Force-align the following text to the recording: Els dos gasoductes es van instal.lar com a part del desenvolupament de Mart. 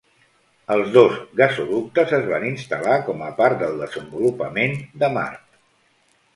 Els 0.75 0.87
dos 0.95 1.19
gasoductes 1.41 2.15
es 2.19 2.25
van 2.33 2.47
instal.lar 2.53 2.97
com 3.11 3.23
a 3.29 3.29
part 3.43 3.63
del 3.63 3.79
desenvolupament 3.85 4.77
de 5.05 5.15
Mart. 5.21 5.49